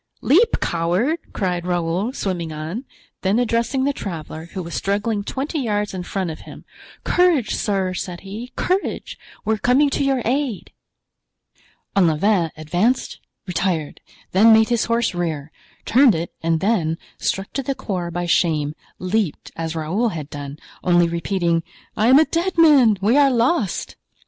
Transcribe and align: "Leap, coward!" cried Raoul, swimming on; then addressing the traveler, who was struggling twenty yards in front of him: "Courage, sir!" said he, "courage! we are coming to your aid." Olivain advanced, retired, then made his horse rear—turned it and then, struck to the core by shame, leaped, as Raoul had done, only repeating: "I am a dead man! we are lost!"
"Leap, 0.21 0.59
coward!" 0.59 1.19
cried 1.31 1.63
Raoul, 1.67 2.11
swimming 2.11 2.51
on; 2.51 2.85
then 3.21 3.37
addressing 3.37 3.83
the 3.83 3.93
traveler, 3.93 4.45
who 4.53 4.63
was 4.63 4.73
struggling 4.73 5.23
twenty 5.23 5.59
yards 5.59 5.93
in 5.93 6.01
front 6.01 6.31
of 6.31 6.39
him: 6.39 6.65
"Courage, 7.03 7.53
sir!" 7.53 7.93
said 7.93 8.21
he, 8.21 8.51
"courage! 8.55 9.19
we 9.45 9.53
are 9.53 9.57
coming 9.59 9.91
to 9.91 10.03
your 10.03 10.23
aid." 10.25 10.71
Olivain 11.95 12.49
advanced, 12.57 13.19
retired, 13.45 14.01
then 14.31 14.51
made 14.51 14.69
his 14.69 14.85
horse 14.85 15.13
rear—turned 15.13 16.15
it 16.15 16.33
and 16.41 16.61
then, 16.61 16.97
struck 17.19 17.53
to 17.53 17.61
the 17.61 17.75
core 17.75 18.09
by 18.09 18.25
shame, 18.25 18.73
leaped, 18.97 19.51
as 19.55 19.75
Raoul 19.75 20.09
had 20.09 20.31
done, 20.31 20.57
only 20.83 21.07
repeating: 21.07 21.61
"I 21.95 22.07
am 22.07 22.17
a 22.17 22.25
dead 22.25 22.57
man! 22.57 22.97
we 23.01 23.17
are 23.17 23.29
lost!" 23.29 23.95